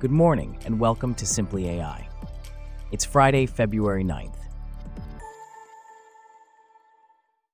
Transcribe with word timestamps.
Good 0.00 0.12
morning 0.12 0.56
and 0.64 0.78
welcome 0.78 1.12
to 1.16 1.26
Simply 1.26 1.70
AI. 1.70 2.08
It's 2.92 3.04
Friday, 3.04 3.46
February 3.46 4.04
9th. 4.04 4.36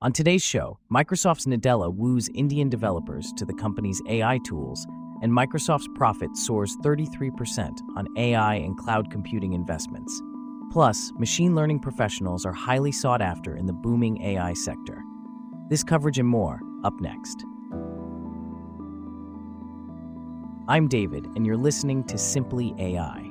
On 0.03 0.13
today's 0.13 0.43
show, 0.43 0.79
Microsoft's 0.93 1.47
Nadella 1.47 1.91
woos 1.91 2.29
Indian 2.35 2.69
developers 2.69 3.33
to 3.39 3.47
the 3.47 3.55
company's 3.55 4.03
AI 4.11 4.39
tools, 4.45 4.87
and 5.23 5.33
Microsoft's 5.33 5.89
profit 5.95 6.37
soars 6.37 6.77
33% 6.85 7.79
on 7.97 8.09
AI 8.19 8.57
and 8.57 8.77
cloud 8.77 9.11
computing 9.11 9.55
investments. 9.55 10.21
Plus, 10.71 11.13
machine 11.17 11.55
learning 11.55 11.81
professionals 11.81 12.45
are 12.45 12.53
highly 12.53 12.93
sought 12.93 13.23
after 13.23 13.57
in 13.57 13.65
the 13.65 13.73
booming 13.73 14.21
AI 14.23 14.53
sector. 14.53 15.03
This 15.71 15.83
coverage 15.83 16.19
and 16.19 16.29
more 16.29 16.61
up 16.85 17.01
next. 17.01 17.47
I'm 20.67 20.89
David, 20.89 21.27
and 21.37 21.45
you're 21.45 21.59
listening 21.59 22.05
to 22.05 22.17
Simply 22.17 22.75
AI. 22.79 23.31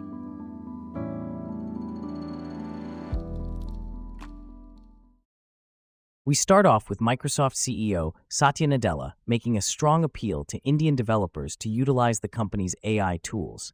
We 6.25 6.35
start 6.35 6.67
off 6.67 6.91
with 6.91 6.99
Microsoft 6.99 7.55
CEO 7.55 8.13
Satya 8.29 8.67
Nadella 8.67 9.13
making 9.25 9.57
a 9.57 9.63
strong 9.63 10.03
appeal 10.03 10.45
to 10.45 10.59
Indian 10.59 10.95
developers 10.95 11.55
to 11.57 11.69
utilize 11.69 12.19
the 12.19 12.27
company's 12.27 12.75
AI 12.83 13.19
tools. 13.23 13.73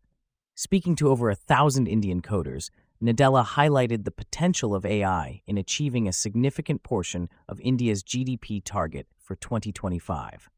Speaking 0.56 0.96
to 0.96 1.10
over 1.10 1.30
a 1.30 1.36
thousand 1.36 1.88
Indian 1.88 2.22
coders, 2.22 2.70
Nadella 3.04 3.46
highlighted 3.46 4.06
the 4.06 4.12
potential 4.12 4.74
of 4.74 4.86
AI 4.86 5.42
in 5.46 5.58
achieving 5.58 6.08
a 6.08 6.14
significant 6.14 6.82
portion 6.82 7.28
of 7.50 7.60
India's 7.60 8.04
GDP 8.04 8.62
target 8.64 9.08
for 9.22 9.36
2025. 9.36 10.50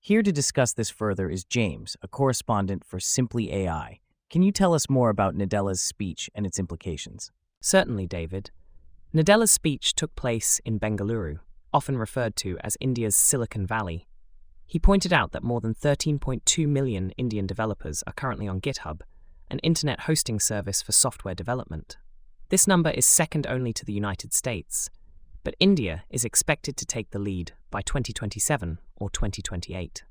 Here 0.00 0.22
to 0.22 0.32
discuss 0.32 0.72
this 0.72 0.90
further 0.90 1.28
is 1.28 1.44
James, 1.44 1.96
a 2.02 2.08
correspondent 2.08 2.84
for 2.84 2.98
Simply 2.98 3.52
AI. 3.52 4.00
Can 4.30 4.42
you 4.42 4.52
tell 4.52 4.72
us 4.72 4.88
more 4.88 5.10
about 5.10 5.34
Nadella's 5.34 5.80
speech 5.80 6.30
and 6.34 6.46
its 6.46 6.58
implications? 6.58 7.30
Certainly, 7.60 8.06
David. 8.06 8.50
Nadella's 9.12 9.50
speech 9.50 9.94
took 9.94 10.14
place 10.14 10.60
in 10.64 10.78
Bengaluru, 10.78 11.40
often 11.74 11.98
referred 11.98 12.36
to 12.36 12.56
as 12.62 12.76
India's 12.80 13.16
Silicon 13.16 13.66
Valley. 13.66 14.06
He 14.66 14.78
pointed 14.78 15.12
out 15.12 15.32
that 15.32 15.42
more 15.42 15.60
than 15.60 15.74
13.2 15.74 16.66
million 16.66 17.10
Indian 17.18 17.46
developers 17.46 18.02
are 18.06 18.12
currently 18.12 18.48
on 18.48 18.60
GitHub 18.60 19.00
an 19.50 19.58
internet 19.60 20.00
hosting 20.00 20.38
service 20.38 20.82
for 20.82 20.92
software 20.92 21.34
development. 21.34 21.96
This 22.50 22.66
number 22.66 22.90
is 22.90 23.06
second 23.06 23.46
only 23.46 23.72
to 23.74 23.84
the 23.84 23.92
United 23.92 24.32
States, 24.32 24.90
but 25.44 25.54
India 25.60 26.04
is 26.10 26.24
expected 26.24 26.76
to 26.76 26.86
take 26.86 27.10
the 27.10 27.18
lead 27.18 27.52
by 27.70 27.82
2027 27.82 28.78
or 28.96 29.10
2028. 29.10 30.04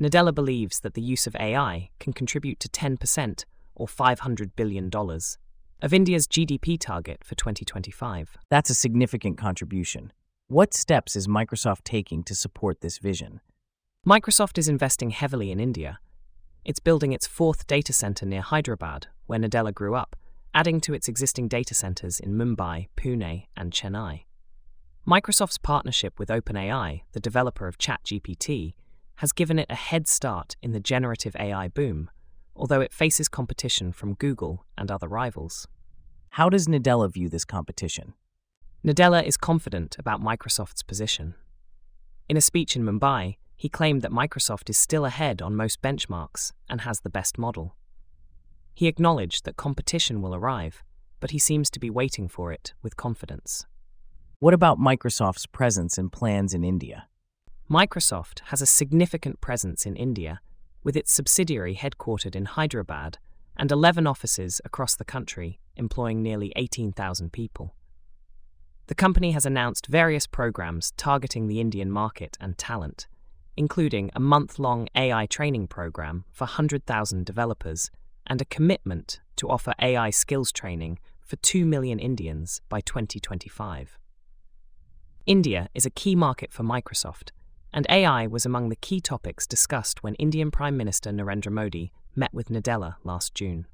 Nadella 0.00 0.34
believes 0.34 0.80
that 0.80 0.94
the 0.94 1.02
use 1.02 1.26
of 1.26 1.36
AI 1.36 1.90
can 1.98 2.12
contribute 2.12 2.60
to 2.60 2.68
10% 2.68 3.44
or 3.74 3.86
$500 3.86 4.50
billion 4.56 4.90
of 4.94 5.94
India's 5.94 6.26
GDP 6.26 6.78
target 6.78 7.24
for 7.24 7.34
2025. 7.34 8.36
That's 8.50 8.70
a 8.70 8.74
significant 8.74 9.38
contribution. 9.38 10.12
What 10.48 10.74
steps 10.74 11.16
is 11.16 11.26
Microsoft 11.26 11.84
taking 11.84 12.22
to 12.24 12.34
support 12.34 12.80
this 12.80 12.98
vision? 12.98 13.40
Microsoft 14.06 14.58
is 14.58 14.68
investing 14.68 15.10
heavily 15.10 15.50
in 15.50 15.58
India 15.58 15.98
it's 16.66 16.80
building 16.80 17.12
its 17.12 17.28
fourth 17.28 17.68
data 17.68 17.92
center 17.92 18.26
near 18.26 18.40
Hyderabad, 18.40 19.06
where 19.26 19.38
Nadella 19.38 19.72
grew 19.72 19.94
up, 19.94 20.16
adding 20.56 20.80
to 20.80 20.94
its 20.94 21.06
existing 21.06 21.48
data 21.48 21.74
centers 21.74 22.18
in 22.18 22.32
Mumbai, 22.32 22.88
Pune, 22.96 23.44
and 23.58 23.72
Chennai. 23.72 24.22
Microsoft's 25.06 25.58
partnership 25.58 26.18
with 26.18 26.30
OpenAI, 26.30 27.02
the 27.12 27.20
developer 27.20 27.68
of 27.68 27.76
ChatGPT, 27.76 28.72
has 29.16 29.32
given 29.32 29.58
it 29.58 29.66
a 29.68 29.74
head 29.74 30.08
start 30.08 30.56
in 30.62 30.72
the 30.72 30.80
generative 30.80 31.36
AI 31.38 31.68
boom, 31.68 32.10
although 32.56 32.80
it 32.80 32.90
faces 32.90 33.28
competition 33.28 33.92
from 33.92 34.14
Google 34.14 34.64
and 34.78 34.90
other 34.90 35.08
rivals. 35.08 35.68
How 36.30 36.48
does 36.48 36.66
Nadella 36.66 37.12
view 37.12 37.28
this 37.28 37.44
competition? 37.44 38.14
Nadella 38.82 39.22
is 39.22 39.36
confident 39.36 39.96
about 39.98 40.22
Microsoft's 40.22 40.82
position. 40.82 41.34
In 42.30 42.38
a 42.38 42.40
speech 42.40 42.76
in 42.76 42.82
Mumbai, 42.82 43.36
he 43.56 43.68
claimed 43.68 44.00
that 44.00 44.10
Microsoft 44.10 44.70
is 44.70 44.78
still 44.78 45.04
ahead 45.04 45.42
on 45.42 45.54
most 45.54 45.82
benchmarks 45.82 46.52
and 46.66 46.80
has 46.80 47.00
the 47.00 47.10
best 47.10 47.36
model. 47.36 47.76
He 48.76 48.88
acknowledged 48.88 49.46
that 49.46 49.56
competition 49.56 50.20
will 50.20 50.34
arrive, 50.34 50.84
but 51.18 51.30
he 51.30 51.38
seems 51.38 51.70
to 51.70 51.80
be 51.80 51.88
waiting 51.88 52.28
for 52.28 52.52
it 52.52 52.74
with 52.82 52.94
confidence. 52.94 53.64
What 54.38 54.52
about 54.52 54.78
Microsoft's 54.78 55.46
presence 55.46 55.96
and 55.96 56.12
plans 56.12 56.52
in 56.52 56.62
India? 56.62 57.08
Microsoft 57.70 58.40
has 58.50 58.60
a 58.60 58.66
significant 58.66 59.40
presence 59.40 59.86
in 59.86 59.96
India, 59.96 60.40
with 60.84 60.94
its 60.94 61.10
subsidiary 61.10 61.74
headquartered 61.74 62.36
in 62.36 62.44
Hyderabad 62.44 63.16
and 63.56 63.72
11 63.72 64.06
offices 64.06 64.60
across 64.62 64.94
the 64.94 65.06
country, 65.06 65.58
employing 65.76 66.22
nearly 66.22 66.52
18,000 66.54 67.32
people. 67.32 67.74
The 68.88 68.94
company 68.94 69.30
has 69.32 69.46
announced 69.46 69.86
various 69.86 70.26
programs 70.26 70.92
targeting 70.98 71.48
the 71.48 71.62
Indian 71.62 71.90
market 71.90 72.36
and 72.42 72.58
talent 72.58 73.06
including 73.56 74.10
a 74.14 74.20
month 74.20 74.58
long 74.58 74.86
AI 74.94 75.24
training 75.26 75.66
program 75.66 76.24
for 76.30 76.44
100,000 76.44 77.24
developers 77.24 77.90
and 78.26 78.40
a 78.40 78.46
commitment 78.46 79.20
to 79.36 79.48
offer 79.48 79.72
AI 79.80 80.10
skills 80.10 80.52
training 80.52 80.98
for 81.20 81.36
2 81.36 81.64
million 81.64 81.98
Indians 81.98 82.60
by 82.68 82.80
2025. 82.80 83.98
India 85.26 85.68
is 85.74 85.86
a 85.86 85.90
key 85.90 86.14
market 86.14 86.52
for 86.52 86.62
Microsoft, 86.62 87.30
and 87.72 87.86
AI 87.90 88.26
was 88.26 88.46
among 88.46 88.68
the 88.68 88.76
key 88.76 89.00
topics 89.00 89.46
discussed 89.46 90.02
when 90.02 90.14
Indian 90.14 90.50
Prime 90.50 90.76
Minister 90.76 91.10
Narendra 91.10 91.50
Modi 91.50 91.92
met 92.14 92.32
with 92.32 92.48
Nadella 92.48 92.96
last 93.04 93.34
June. 93.34 93.66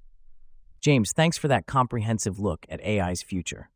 James, 0.81 1.13
thanks 1.13 1.39
for 1.39 1.49
that 1.49 1.67
comprehensive 1.67 2.39
look 2.39 2.67
at 2.69 2.85
AI's 2.85 3.23
future. 3.23 3.71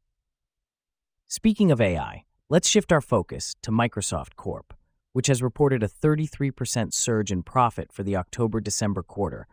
Speaking 1.28 1.70
of 1.70 1.80
AI, 1.80 2.24
let's 2.48 2.68
shift 2.68 2.92
our 2.92 3.00
focus 3.00 3.54
to 3.62 3.70
Microsoft 3.70 4.36
Corp 4.36 4.74
which 5.16 5.28
has 5.28 5.42
reported 5.42 5.82
a 5.82 5.88
33% 5.88 6.92
surge 6.92 7.32
in 7.32 7.42
profit 7.42 7.90
for 7.90 8.02
the 8.02 8.14
October 8.14 8.60
December 8.60 9.02
quarter, 9.02 9.46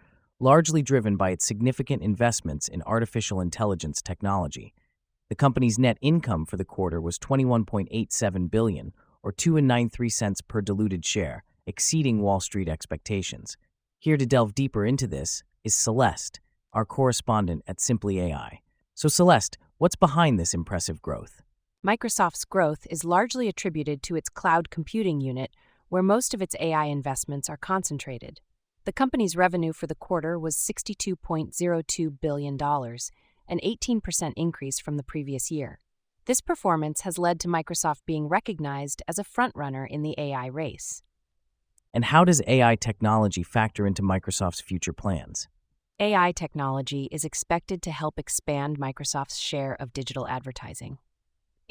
largely 0.43 0.81
driven 0.81 1.15
by 1.15 1.29
its 1.29 1.47
significant 1.47 2.03
investments 2.03 2.67
in 2.67 2.81
artificial 2.81 3.39
intelligence 3.39 4.01
technology. 4.01 4.73
The 5.29 5.35
company's 5.35 5.79
net 5.79 5.97
income 6.01 6.45
for 6.45 6.57
the 6.57 6.65
quarter 6.65 6.99
was 6.99 7.17
21.87 7.17 8.51
billion 8.51 8.93
or 9.23 9.31
2.93 9.31 10.11
cents 10.11 10.41
per 10.41 10.59
diluted 10.59 11.05
share, 11.05 11.45
exceeding 11.65 12.21
Wall 12.21 12.41
Street 12.41 12.67
expectations. 12.67 13.55
Here 13.99 14.17
to 14.17 14.25
delve 14.25 14.53
deeper 14.53 14.85
into 14.85 15.07
this 15.07 15.43
is 15.63 15.73
Celeste, 15.73 16.41
our 16.73 16.83
correspondent 16.83 17.63
at 17.65 17.79
Simply 17.79 18.19
AI. 18.19 18.59
So 18.95 19.07
Celeste, 19.07 19.57
what's 19.77 19.95
behind 19.95 20.37
this 20.37 20.53
impressive 20.53 21.01
growth? 21.01 21.41
Microsoft's 21.87 22.43
growth 22.43 22.85
is 22.89 23.05
largely 23.05 23.47
attributed 23.47 24.03
to 24.03 24.17
its 24.17 24.27
cloud 24.27 24.69
computing 24.69 25.21
unit, 25.21 25.51
where 25.87 26.03
most 26.03 26.33
of 26.33 26.41
its 26.41 26.53
AI 26.59 26.85
investments 26.87 27.49
are 27.49 27.55
concentrated. 27.55 28.41
The 28.85 28.91
company's 28.91 29.37
revenue 29.37 29.71
for 29.71 29.87
the 29.87 29.95
quarter 29.95 30.37
was 30.37 30.57
$62.02 30.57 32.19
billion, 32.19 32.61
an 32.61 33.59
18% 33.65 34.33
increase 34.35 34.79
from 34.79 34.97
the 34.97 35.03
previous 35.03 35.49
year. 35.49 35.79
This 36.25 36.41
performance 36.41 37.01
has 37.01 37.17
led 37.17 37.39
to 37.41 37.47
Microsoft 37.47 38.01
being 38.05 38.27
recognized 38.27 39.01
as 39.07 39.17
a 39.17 39.23
frontrunner 39.23 39.87
in 39.89 40.01
the 40.01 40.15
AI 40.17 40.47
race. 40.47 41.01
And 41.93 42.05
how 42.05 42.25
does 42.25 42.41
AI 42.45 42.75
technology 42.75 43.41
factor 43.41 43.87
into 43.87 44.01
Microsoft's 44.01 44.59
future 44.59 44.93
plans? 44.93 45.47
AI 45.99 46.33
technology 46.33 47.07
is 47.09 47.23
expected 47.23 47.81
to 47.83 47.91
help 47.91 48.19
expand 48.19 48.79
Microsoft's 48.79 49.37
share 49.37 49.77
of 49.79 49.93
digital 49.93 50.27
advertising. 50.27 50.97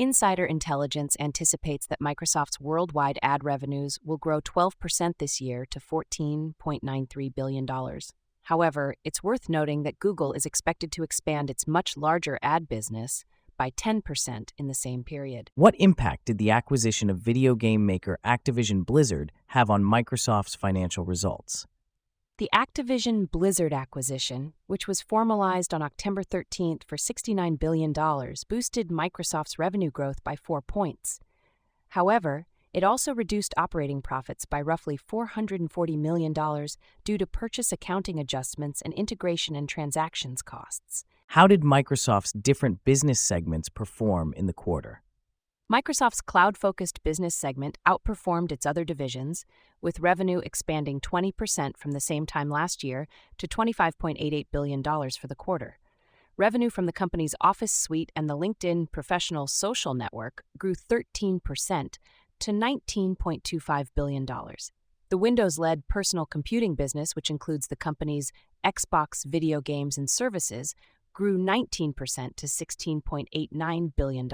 Insider 0.03 0.45
Intelligence 0.45 1.17
anticipates 1.21 1.87
that 1.87 2.01
Microsoft's 2.01 2.59
worldwide 2.59 3.21
ad 3.23 3.45
revenues 3.45 4.01
will 4.03 4.17
grow 4.17 4.41
12% 4.41 5.13
this 5.19 5.41
year 5.41 5.65
to 5.71 5.79
$14.93 5.79 7.33
billion. 7.33 7.69
However, 8.43 8.97
it's 9.05 9.23
worth 9.23 9.49
noting 9.49 9.85
that 9.85 10.01
Google 10.01 10.33
is 10.33 10.45
expected 10.45 10.91
to 10.91 11.05
expand 11.05 11.51
its 11.51 11.69
much 11.69 11.97
larger 11.97 12.37
ad 12.43 12.69
business 12.69 13.25
by 13.57 13.71
10% 13.71 14.51
in 14.59 14.67
the 14.67 14.75
same 14.75 15.05
period. 15.05 15.53
What 15.55 15.77
impact 15.79 16.25
did 16.25 16.39
the 16.39 16.51
acquisition 16.51 17.09
of 17.09 17.19
video 17.19 17.55
game 17.55 17.87
maker 17.87 18.19
Activision 18.27 18.85
Blizzard 18.85 19.31
have 19.49 19.71
on 19.71 19.85
Microsoft's 19.85 20.57
financial 20.57 21.05
results? 21.05 21.69
The 22.39 22.49
Activision 22.55 23.31
Blizzard 23.31 23.75
acquisition, 23.75 24.55
which 24.67 24.89
was 24.89 25.03
formalized 25.03 25.75
on 25.75 25.83
October 25.83 26.25
13th 26.25 26.83
for 26.85 26.97
$69 26.97 27.59
billion, 27.59 27.93
boosted 28.49 28.89
Microsoft's 28.89 29.59
revenue 29.59 29.91
growth 29.91 30.25
by 30.25 30.35
four 30.35 30.63
points. 30.63 31.21
However, 31.91 32.47
it 32.73 32.83
also 32.83 33.15
reduced 33.15 33.53
operating 33.59 34.01
profits 34.01 34.47
by 34.47 34.63
roughly 34.63 34.97
$440 34.97 35.99
million 35.99 36.33
due 37.05 37.19
to 37.19 37.27
purchase 37.27 37.71
accounting 37.71 38.19
adjustments 38.19 38.81
and 38.81 38.95
integration 38.95 39.55
and 39.55 39.69
transactions 39.69 40.41
costs. 40.41 41.05
How 41.29 41.47
did 41.47 41.61
Microsoft's 41.61 42.33
different 42.33 42.83
business 42.85 43.21
segments 43.21 43.69
perform 43.69 44.33
in 44.35 44.47
the 44.47 44.55
quarter? 44.55 45.03
Microsoft's 45.73 46.21
cloud 46.21 46.59
focused 46.59 47.03
business 47.03 47.35
segment 47.35 47.79
outperformed 47.89 48.53
its 48.53 48.67
other 48.67 48.85
divisions, 48.85 49.47
with 49.81 50.01
revenue 50.01 50.39
expanding 50.41 51.01
20% 51.01 51.79
from 51.79 51.93
the 51.93 52.01
same 52.01 52.27
time 52.27 52.51
last 52.51 52.85
year 52.85 53.09
to 53.39 53.49
$25.88 53.49 54.47
billion 54.53 54.83
for 54.83 55.29
the 55.29 55.35
quarter. 55.35 55.79
Revenue 56.37 56.69
from 56.69 56.85
the 56.85 56.93
company's 56.93 57.35
Office 57.41 57.73
suite 57.73 58.13
and 58.15 58.29
the 58.29 58.37
LinkedIn 58.37 58.93
Professional 58.93 59.47
Social 59.47 59.95
Network 59.95 60.45
grew 60.59 60.75
13% 60.75 61.41
to 62.41 62.51
$19.25 62.51 63.87
billion. 63.95 64.27
The 65.09 65.19
Windows 65.19 65.59
led 65.59 65.89
personal 65.89 66.27
computing 66.27 66.75
business, 66.75 67.17
which 67.17 67.31
includes 67.31 67.69
the 67.69 67.77
company's 67.77 68.31
Xbox 68.63 69.25
video 69.25 69.63
games 69.63 69.97
and 69.97 70.11
services, 70.11 70.75
grew 71.13 71.39
19% 71.39 72.37
to 72.37 72.47
$16.89 72.47 73.93
billion. 73.97 74.29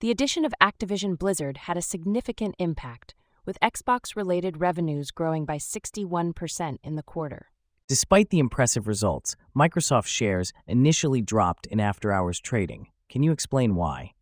The 0.00 0.10
addition 0.10 0.44
of 0.44 0.54
Activision 0.60 1.18
Blizzard 1.18 1.56
had 1.56 1.76
a 1.76 1.82
significant 1.82 2.54
impact, 2.58 3.14
with 3.44 3.58
Xbox 3.60 4.16
related 4.16 4.60
revenues 4.60 5.10
growing 5.10 5.44
by 5.44 5.56
61% 5.56 6.76
in 6.82 6.96
the 6.96 7.02
quarter. 7.02 7.46
Despite 7.88 8.30
the 8.30 8.38
impressive 8.38 8.86
results, 8.86 9.34
Microsoft 9.56 10.06
shares 10.06 10.52
initially 10.66 11.22
dropped 11.22 11.66
in 11.66 11.80
after 11.80 12.12
hours 12.12 12.38
trading. 12.38 12.88
Can 13.08 13.22
you 13.22 13.32
explain 13.32 13.74
why? 13.74 14.12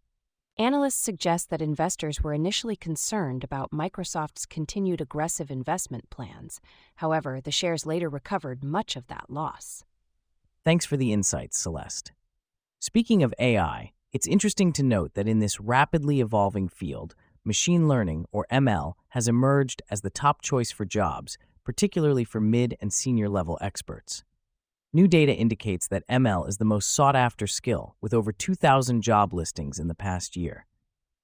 Analysts 0.56 0.96
suggest 0.96 1.50
that 1.50 1.62
investors 1.62 2.20
were 2.20 2.32
initially 2.32 2.74
concerned 2.74 3.44
about 3.44 3.70
Microsoft's 3.70 4.46
continued 4.46 5.00
aggressive 5.00 5.50
investment 5.50 6.10
plans. 6.10 6.60
However, 6.96 7.40
the 7.40 7.52
shares 7.52 7.86
later 7.86 8.08
recovered 8.08 8.64
much 8.64 8.96
of 8.96 9.06
that 9.06 9.26
loss. 9.28 9.84
Thanks 10.68 10.84
for 10.84 10.98
the 10.98 11.14
insights, 11.14 11.58
Celeste. 11.58 12.12
Speaking 12.78 13.22
of 13.22 13.32
AI, 13.38 13.92
it's 14.12 14.26
interesting 14.26 14.70
to 14.74 14.82
note 14.82 15.14
that 15.14 15.26
in 15.26 15.38
this 15.38 15.58
rapidly 15.58 16.20
evolving 16.20 16.68
field, 16.68 17.14
machine 17.42 17.88
learning, 17.88 18.26
or 18.32 18.46
ML, 18.52 18.92
has 19.08 19.28
emerged 19.28 19.80
as 19.90 20.02
the 20.02 20.10
top 20.10 20.42
choice 20.42 20.70
for 20.70 20.84
jobs, 20.84 21.38
particularly 21.64 22.22
for 22.22 22.38
mid 22.38 22.76
and 22.82 22.92
senior 22.92 23.30
level 23.30 23.56
experts. 23.62 24.24
New 24.92 25.08
data 25.08 25.32
indicates 25.34 25.88
that 25.88 26.06
ML 26.06 26.46
is 26.46 26.58
the 26.58 26.66
most 26.66 26.90
sought 26.90 27.16
after 27.16 27.46
skill, 27.46 27.96
with 28.02 28.12
over 28.12 28.30
2,000 28.30 29.00
job 29.00 29.32
listings 29.32 29.78
in 29.78 29.88
the 29.88 29.94
past 29.94 30.36
year. 30.36 30.66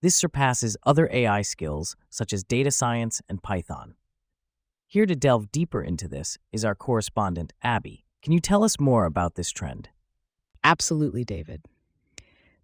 This 0.01 0.15
surpasses 0.15 0.79
other 0.85 1.07
AI 1.13 1.43
skills 1.43 1.97
such 2.09 2.33
as 2.33 2.45
data 2.45 2.71
science 2.71 3.21
and 3.29 3.43
Python. 3.43 3.97
Here 4.87 5.05
to 5.05 5.15
delve 5.15 5.53
deeper 5.53 5.83
into 5.83 6.09
this 6.09 6.39
is 6.51 6.65
our 6.65 6.75
correspondent, 6.75 7.53
Abby. 7.63 8.04
Can 8.25 8.33
you 8.33 8.41
tell 8.41 8.65
us 8.65 8.81
more 8.81 9.05
about 9.05 9.35
this 9.35 9.51
trend? 9.51 9.91
Absolutely, 10.65 11.25
David. 11.27 11.61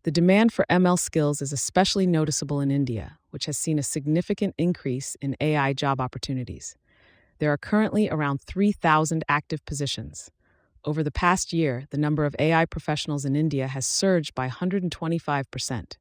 The 0.05 0.11
demand 0.11 0.55
for 0.55 0.65
ML 0.71 0.99
skills 0.99 1.43
is 1.43 1.53
especially 1.53 2.07
noticeable 2.07 2.61
in 2.61 2.71
India, 2.71 3.19
which 3.29 3.45
has 3.45 3.59
seen 3.59 3.79
a 3.79 3.83
significant 3.83 4.55
increase 4.57 5.19
in 5.21 5.37
AI 5.39 5.75
job 5.75 6.01
opportunities. 6.01 6.77
There 7.41 7.53
are 7.53 7.59
currently 7.59 8.09
around 8.09 8.41
3,000 8.41 9.23
active 9.29 9.63
positions. 9.67 10.31
Over 10.87 11.03
the 11.03 11.11
past 11.11 11.53
year, 11.53 11.85
the 11.91 11.99
number 11.99 12.25
of 12.25 12.35
AI 12.39 12.65
professionals 12.65 13.27
in 13.27 13.37
India 13.37 13.67
has 13.67 13.85
surged 13.85 14.35
by 14.35 14.49
125%. 14.49 15.99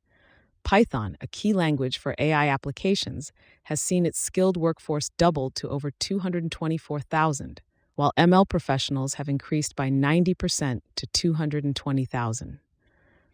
Python, 0.64 1.18
a 1.20 1.28
key 1.28 1.52
language 1.52 1.98
for 1.98 2.16
AI 2.18 2.48
applications, 2.48 3.34
has 3.64 3.82
seen 3.82 4.06
its 4.06 4.22
skilled 4.22 4.56
workforce 4.56 5.10
double 5.18 5.50
to 5.50 5.68
over 5.68 5.92
224,000 5.92 7.62
while 8.00 8.14
ML 8.18 8.48
professionals 8.48 9.16
have 9.16 9.28
increased 9.28 9.76
by 9.76 9.90
90% 9.90 10.80
to 10.96 11.06
220,000. 11.08 12.60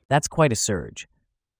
That's 0.09 0.27
quite 0.27 0.51
a 0.51 0.55
surge. 0.55 1.07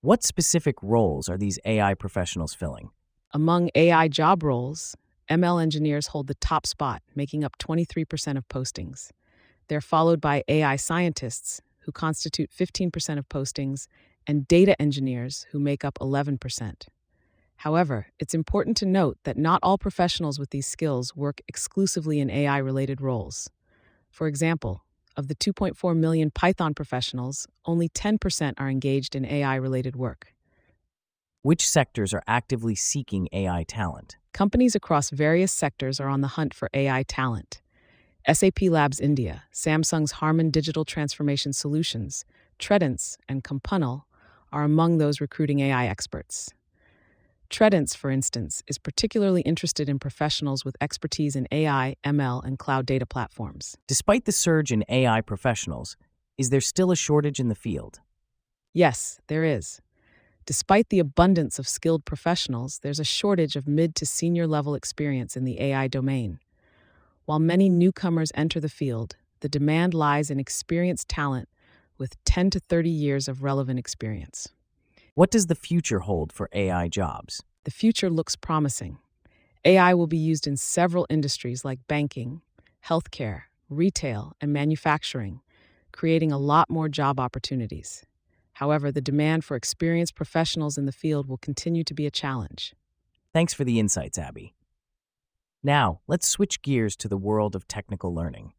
What 0.01 0.23
specific 0.23 0.73
roles 0.81 1.29
are 1.29 1.37
these 1.37 1.59
AI 1.65 1.93
professionals 1.93 2.55
filling? 2.55 2.89
Among 3.31 3.69
AI 3.75 4.07
job 4.07 4.41
roles, 4.41 4.95
ML 5.29 5.61
engineers 5.61 6.07
hold 6.07 6.25
the 6.25 6.33
top 6.33 6.65
spot, 6.65 7.03
making 7.13 7.43
up 7.43 7.59
23% 7.59 8.37
of 8.37 8.47
postings. 8.47 9.11
They're 9.67 9.81
followed 9.81 10.19
by 10.19 10.43
AI 10.47 10.75
scientists, 10.75 11.61
who 11.81 11.91
constitute 11.91 12.49
15% 12.49 13.19
of 13.19 13.29
postings, 13.29 13.85
and 14.25 14.47
data 14.47 14.75
engineers, 14.81 15.45
who 15.51 15.59
make 15.59 15.85
up 15.85 15.99
11%. 16.01 16.87
However, 17.57 18.07
it's 18.19 18.33
important 18.33 18.77
to 18.77 18.85
note 18.85 19.17
that 19.23 19.37
not 19.37 19.59
all 19.63 19.77
professionals 19.77 20.39
with 20.39 20.49
these 20.51 20.67
skills 20.67 21.15
work 21.15 21.41
exclusively 21.47 22.19
in 22.19 22.29
AI 22.29 22.57
related 22.57 23.01
roles. 23.01 23.49
For 24.11 24.27
example, 24.27 24.83
of 25.17 25.27
the 25.27 25.35
2.4 25.35 25.95
million 25.95 26.31
Python 26.31 26.73
professionals, 26.73 27.47
only 27.65 27.89
10% 27.89 28.53
are 28.57 28.69
engaged 28.69 29.15
in 29.15 29.25
AI 29.25 29.55
related 29.55 29.95
work. 29.95 30.33
Which 31.41 31.69
sectors 31.69 32.13
are 32.13 32.23
actively 32.27 32.75
seeking 32.75 33.29
AI 33.31 33.63
talent? 33.67 34.17
Companies 34.33 34.75
across 34.75 35.09
various 35.09 35.51
sectors 35.51 35.99
are 35.99 36.09
on 36.09 36.21
the 36.21 36.29
hunt 36.29 36.53
for 36.53 36.69
AI 36.73 37.03
talent. 37.03 37.61
SAP 38.27 38.63
Labs 38.63 38.99
India, 38.99 39.43
Samsung's 39.53 40.13
Harman 40.13 40.49
Digital 40.49 40.83
Transformation 40.83 41.53
Solutions, 41.53 42.25
Tredence, 42.57 43.17
and 43.29 43.43
Compunnel 43.43 44.07
are 44.51 44.63
among 44.63 44.97
those 44.97 45.21
recruiting 45.21 45.59
AI 45.59 45.85
experts. 45.85 46.51
Tredence, 47.49 47.95
for 47.95 48.09
instance, 48.09 48.63
is 48.67 48.77
particularly 48.77 49.41
interested 49.41 49.87
in 49.87 49.99
professionals 49.99 50.65
with 50.65 50.75
expertise 50.81 51.35
in 51.35 51.47
AI, 51.51 51.95
ML, 52.03 52.43
and 52.43 52.57
cloud 52.57 52.85
data 52.85 53.05
platforms. 53.05 53.77
Despite 53.87 54.25
the 54.25 54.31
surge 54.31 54.71
in 54.71 54.83
AI 54.89 55.21
professionals, 55.21 55.95
is 56.37 56.49
there 56.49 56.61
still 56.61 56.91
a 56.91 56.95
shortage 56.95 57.39
in 57.39 57.47
the 57.47 57.55
field? 57.55 57.99
Yes, 58.73 59.19
there 59.27 59.43
is. 59.43 59.79
Despite 60.45 60.89
the 60.89 60.99
abundance 60.99 61.57
of 61.57 61.67
skilled 61.67 62.05
professionals, 62.05 62.79
there's 62.79 62.99
a 62.99 63.05
shortage 63.05 63.55
of 63.55 63.67
mid 63.67 63.95
to 63.95 64.05
senior 64.05 64.47
level 64.47 64.75
experience 64.75 65.37
in 65.37 65.43
the 65.43 65.59
AI 65.61 65.87
domain. 65.87 66.39
While 67.25 67.39
many 67.39 67.69
newcomers 67.69 68.31
enter 68.35 68.59
the 68.59 68.69
field, 68.69 69.15
the 69.39 69.49
demand 69.49 69.93
lies 69.93 70.29
in 70.29 70.39
experienced 70.39 71.09
talent 71.09 71.49
with 71.97 72.21
10 72.25 72.49
to 72.51 72.59
30 72.59 72.89
years 72.89 73.27
of 73.27 73.43
relevant 73.43 73.79
experience. 73.79 74.49
What 75.15 75.31
does 75.31 75.47
the 75.47 75.55
future 75.55 75.99
hold 75.99 76.33
for 76.33 76.49
AI 76.51 76.89
jobs? 76.89 77.41
The 77.63 77.71
future 77.71 78.09
looks 78.09 78.35
promising. 78.35 78.97
AI 79.63 79.93
will 79.93 80.07
be 80.07 80.17
used 80.17 80.45
in 80.45 80.57
several 80.57 81.07
industries 81.09 81.63
like 81.63 81.79
banking, 81.87 82.41
healthcare, 82.85 83.43
retail, 83.69 84.33
and 84.41 84.51
manufacturing, 84.51 85.39
creating 85.93 86.33
a 86.33 86.37
lot 86.37 86.69
more 86.69 86.89
job 86.89 87.17
opportunities. 87.17 88.05
However, 88.55 88.91
the 88.91 88.99
demand 88.99 89.45
for 89.45 89.55
experienced 89.55 90.15
professionals 90.15 90.77
in 90.77 90.85
the 90.85 90.91
field 90.91 91.29
will 91.29 91.37
continue 91.37 91.85
to 91.85 91.93
be 91.93 92.05
a 92.05 92.11
challenge. 92.11 92.75
Thanks 93.31 93.53
for 93.53 93.63
the 93.63 93.79
insights, 93.79 94.17
Abby. 94.17 94.53
Now, 95.63 96.01
let's 96.07 96.27
switch 96.27 96.61
gears 96.61 96.97
to 96.97 97.07
the 97.07 97.17
world 97.17 97.55
of 97.55 97.69
technical 97.69 98.13
learning. 98.13 98.51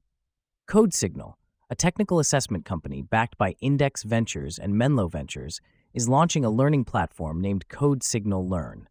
CodeSignal, 0.71 1.35
a 1.69 1.75
technical 1.75 2.19
assessment 2.19 2.65
company 2.65 3.03
backed 3.03 3.37
by 3.37 3.57
Index 3.61 4.05
Ventures 4.05 4.59
and 4.59 4.73
Menlo 4.73 5.07
Ventures, 5.07 5.61
is 5.97 6.11
launching 6.11 6.45
a 6.45 6.51
learning 6.51 6.85
platform 6.85 7.41
named 7.41 7.67
CodeSignal 7.69 8.47
Learn. 8.47 8.87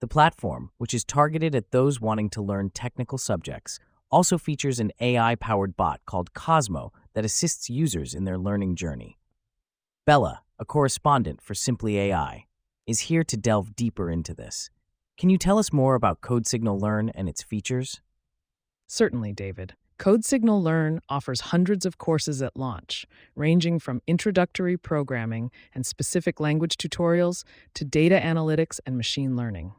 The 0.00 0.08
platform, 0.08 0.72
which 0.76 0.92
is 0.92 1.04
targeted 1.04 1.54
at 1.54 1.70
those 1.70 2.00
wanting 2.00 2.30
to 2.30 2.42
learn 2.42 2.70
technical 2.70 3.16
subjects, 3.16 3.78
also 4.10 4.36
features 4.36 4.80
an 4.80 4.90
AI 5.00 5.36
powered 5.36 5.76
bot 5.76 6.00
called 6.04 6.34
Cosmo 6.34 6.92
that 7.14 7.24
assists 7.24 7.70
users 7.70 8.12
in 8.12 8.24
their 8.24 8.38
learning 8.38 8.74
journey. 8.74 9.18
Bella, 10.04 10.42
a 10.58 10.64
correspondent 10.64 11.40
for 11.40 11.54
Simply 11.54 11.96
AI, 11.96 12.46
is 12.88 13.02
here 13.02 13.22
to 13.22 13.36
delve 13.36 13.76
deeper 13.76 14.10
into 14.10 14.34
this. 14.34 14.68
Can 15.16 15.30
you 15.30 15.38
tell 15.38 15.60
us 15.60 15.72
more 15.72 15.94
about 15.94 16.22
CodeSignal 16.22 16.80
Learn 16.80 17.08
and 17.10 17.28
its 17.28 17.44
features? 17.44 18.00
Certainly, 18.88 19.34
David. 19.34 19.74
CodeSignal 19.98 20.62
Learn 20.62 21.00
offers 21.08 21.40
hundreds 21.40 21.86
of 21.86 21.96
courses 21.96 22.42
at 22.42 22.56
launch, 22.56 23.06
ranging 23.34 23.78
from 23.78 24.02
introductory 24.06 24.76
programming 24.76 25.50
and 25.74 25.86
specific 25.86 26.38
language 26.38 26.76
tutorials 26.76 27.44
to 27.72 27.84
data 27.84 28.20
analytics 28.22 28.78
and 28.84 28.98
machine 28.98 29.36
learning. 29.36 29.72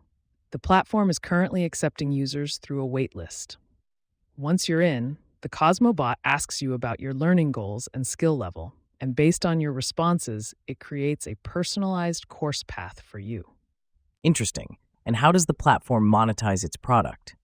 The 0.51 0.59
platform 0.59 1.11
is 1.11 1.19
currently 1.19 1.65
accepting 1.65 2.11
users 2.11 2.57
through 2.57 2.83
a 2.83 2.89
waitlist. 2.89 3.57
Once 4.35 4.67
you're 4.67 4.81
in, 4.81 5.17
the 5.41 5.49
Cosmobot 5.49 6.15
asks 6.25 6.63
you 6.63 6.73
about 6.73 6.99
your 6.99 7.13
learning 7.13 7.51
goals 7.51 7.87
and 7.93 8.07
skill 8.07 8.35
level, 8.35 8.73
and 8.99 9.15
based 9.15 9.45
on 9.45 9.61
your 9.61 9.71
responses, 9.71 10.55
it 10.65 10.79
creates 10.79 11.27
a 11.27 11.35
personalized 11.43 12.27
course 12.27 12.63
path 12.67 13.01
for 13.01 13.19
you. 13.19 13.51
Interesting. 14.23 14.77
And 15.05 15.17
how 15.17 15.31
does 15.31 15.45
the 15.45 15.53
platform 15.53 16.11
monetize 16.11 16.63
its 16.63 16.75
product? 16.75 17.35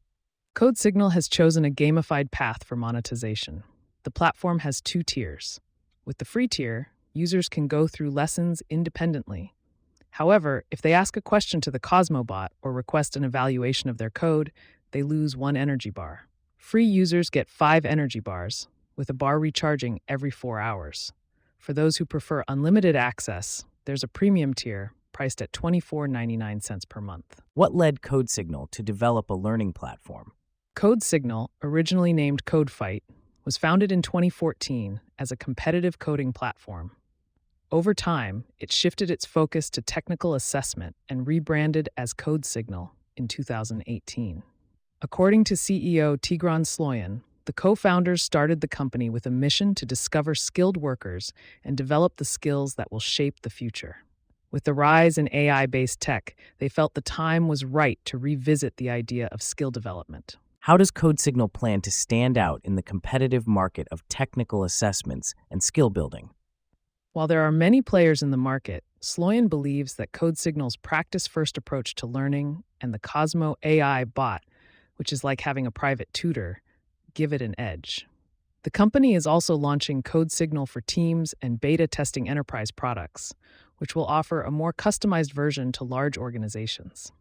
CodeSignal 0.55 1.13
has 1.13 1.27
chosen 1.27 1.65
a 1.65 1.71
gamified 1.71 2.29
path 2.29 2.63
for 2.63 2.75
monetization. 2.75 3.63
The 4.03 4.11
platform 4.11 4.59
has 4.59 4.81
two 4.81 5.01
tiers. 5.01 5.59
With 6.05 6.19
the 6.19 6.25
free 6.25 6.47
tier, 6.47 6.89
users 7.11 7.49
can 7.49 7.67
go 7.67 7.87
through 7.87 8.11
lessons 8.11 8.61
independently. 8.69 9.55
However, 10.11 10.63
if 10.69 10.79
they 10.79 10.93
ask 10.93 11.17
a 11.17 11.21
question 11.21 11.59
to 11.61 11.71
the 11.71 11.79
Cosmobot 11.79 12.49
or 12.61 12.71
request 12.71 13.15
an 13.15 13.23
evaluation 13.23 13.89
of 13.89 13.97
their 13.97 14.11
code, 14.11 14.51
they 14.91 15.01
lose 15.01 15.35
one 15.35 15.57
energy 15.57 15.89
bar. 15.89 16.27
Free 16.55 16.85
users 16.85 17.31
get 17.31 17.49
five 17.49 17.83
energy 17.83 18.19
bars, 18.19 18.67
with 18.95 19.09
a 19.09 19.13
bar 19.13 19.39
recharging 19.39 20.01
every 20.07 20.29
four 20.29 20.59
hours. 20.59 21.13
For 21.57 21.73
those 21.73 21.97
who 21.97 22.05
prefer 22.05 22.43
unlimited 22.47 22.95
access, 22.95 23.65
there's 23.85 24.03
a 24.03 24.07
premium 24.07 24.53
tier 24.53 24.93
priced 25.13 25.41
at 25.41 25.51
$24.99 25.51 26.87
per 26.89 27.01
month. 27.01 27.41
What 27.55 27.73
led 27.73 28.01
CodeSignal 28.01 28.69
to 28.69 28.83
develop 28.83 29.31
a 29.31 29.33
learning 29.33 29.73
platform? 29.73 30.33
CodeSignal, 30.75 31.49
originally 31.61 32.13
named 32.13 32.45
CodeFight, 32.45 33.03
was 33.45 33.57
founded 33.57 33.91
in 33.91 34.01
2014 34.01 34.99
as 35.19 35.31
a 35.31 35.37
competitive 35.37 35.99
coding 35.99 36.33
platform. 36.33 36.91
Over 37.71 37.93
time, 37.93 38.45
it 38.59 38.71
shifted 38.71 39.11
its 39.11 39.25
focus 39.25 39.69
to 39.71 39.81
technical 39.81 40.33
assessment 40.33 40.95
and 41.07 41.27
rebranded 41.27 41.89
as 41.95 42.13
CodeSignal 42.13 42.89
in 43.15 43.27
2018. 43.27 44.41
According 45.01 45.43
to 45.43 45.53
CEO 45.53 46.17
Tigran 46.17 46.65
Sloyan, 46.65 47.21
the 47.45 47.53
co 47.53 47.75
founders 47.75 48.23
started 48.23 48.61
the 48.61 48.67
company 48.67 49.09
with 49.09 49.27
a 49.27 49.31
mission 49.31 49.75
to 49.75 49.85
discover 49.85 50.33
skilled 50.33 50.77
workers 50.77 51.33
and 51.63 51.77
develop 51.77 52.15
the 52.15 52.25
skills 52.25 52.75
that 52.75 52.91
will 52.91 52.99
shape 52.99 53.41
the 53.41 53.49
future. 53.49 53.97
With 54.49 54.63
the 54.63 54.73
rise 54.73 55.19
in 55.19 55.29
AI 55.31 55.67
based 55.67 55.99
tech, 55.99 56.35
they 56.57 56.69
felt 56.69 56.95
the 56.95 57.01
time 57.01 57.47
was 57.47 57.63
right 57.63 57.99
to 58.05 58.17
revisit 58.17 58.77
the 58.77 58.89
idea 58.89 59.27
of 59.31 59.41
skill 59.41 59.69
development. 59.69 60.37
How 60.63 60.77
does 60.77 60.91
CodeSignal 60.91 61.51
plan 61.51 61.81
to 61.81 61.91
stand 61.91 62.37
out 62.37 62.61
in 62.63 62.75
the 62.75 62.81
competitive 62.81 63.45
market 63.45 63.85
of 63.91 64.07
technical 64.07 64.63
assessments 64.63 65.35
and 65.51 65.61
skill 65.61 65.89
building? 65.89 66.29
While 67.11 67.27
there 67.27 67.41
are 67.41 67.51
many 67.51 67.81
players 67.81 68.23
in 68.23 68.31
the 68.31 68.37
market, 68.37 68.85
Sloyan 69.01 69.49
believes 69.49 69.95
that 69.95 70.13
CodeSignal's 70.13 70.77
practice 70.77 71.27
first 71.27 71.57
approach 71.57 71.95
to 71.95 72.07
learning 72.07 72.63
and 72.79 72.93
the 72.93 72.99
Cosmo 72.99 73.57
AI 73.61 74.05
bot, 74.05 74.45
which 74.95 75.11
is 75.11 75.21
like 75.21 75.41
having 75.41 75.67
a 75.67 75.69
private 75.69 76.07
tutor, 76.13 76.61
give 77.13 77.33
it 77.33 77.41
an 77.41 77.55
edge. 77.59 78.07
The 78.63 78.71
company 78.71 79.15
is 79.15 79.27
also 79.27 79.57
launching 79.57 80.01
CodeSignal 80.01 80.69
for 80.69 80.79
Teams 80.79 81.35
and 81.41 81.59
beta 81.59 81.87
testing 81.87 82.29
enterprise 82.29 82.71
products, 82.71 83.33
which 83.79 83.97
will 83.97 84.05
offer 84.05 84.41
a 84.41 84.49
more 84.49 84.71
customized 84.71 85.33
version 85.33 85.73
to 85.73 85.83
large 85.83 86.17
organizations. 86.17 87.11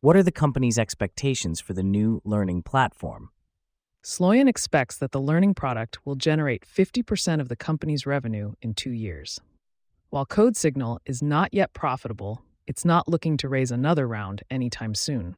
What 0.00 0.14
are 0.14 0.22
the 0.22 0.30
company's 0.30 0.78
expectations 0.78 1.58
for 1.58 1.72
the 1.72 1.82
new 1.82 2.20
learning 2.22 2.62
platform? 2.62 3.30
Sloyan 4.04 4.46
expects 4.46 4.98
that 4.98 5.12
the 5.12 5.20
learning 5.20 5.54
product 5.54 6.04
will 6.04 6.16
generate 6.16 6.66
50% 6.66 7.40
of 7.40 7.48
the 7.48 7.56
company's 7.56 8.04
revenue 8.04 8.52
in 8.60 8.74
two 8.74 8.90
years. 8.90 9.40
While 10.10 10.26
CodeSignal 10.26 10.98
is 11.06 11.22
not 11.22 11.52
yet 11.52 11.72
profitable, 11.72 12.42
it's 12.66 12.84
not 12.84 13.08
looking 13.08 13.38
to 13.38 13.48
raise 13.48 13.70
another 13.70 14.06
round 14.06 14.42
anytime 14.50 14.94
soon. 14.94 15.34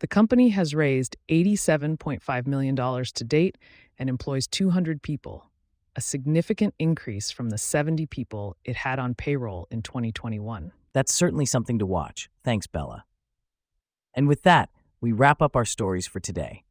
The 0.00 0.08
company 0.08 0.48
has 0.48 0.74
raised 0.74 1.16
$87.5 1.28 2.46
million 2.48 2.74
to 2.74 3.24
date 3.24 3.56
and 3.98 4.08
employs 4.08 4.48
200 4.48 5.00
people, 5.00 5.48
a 5.94 6.00
significant 6.00 6.74
increase 6.80 7.30
from 7.30 7.50
the 7.50 7.58
70 7.58 8.06
people 8.06 8.56
it 8.64 8.74
had 8.74 8.98
on 8.98 9.14
payroll 9.14 9.68
in 9.70 9.82
2021. 9.82 10.72
That's 10.92 11.14
certainly 11.14 11.46
something 11.46 11.78
to 11.78 11.86
watch. 11.86 12.28
Thanks, 12.42 12.66
Bella. 12.66 13.04
And 14.14 14.28
with 14.28 14.42
that, 14.42 14.70
we 15.00 15.12
wrap 15.12 15.42
up 15.42 15.56
our 15.56 15.64
stories 15.64 16.06
for 16.06 16.20
today. 16.20 16.64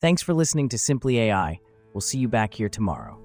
Thanks 0.00 0.22
for 0.22 0.34
listening 0.34 0.68
to 0.70 0.78
Simply 0.78 1.18
AI. 1.18 1.60
We'll 1.92 2.00
see 2.00 2.18
you 2.18 2.28
back 2.28 2.54
here 2.54 2.68
tomorrow. 2.68 3.23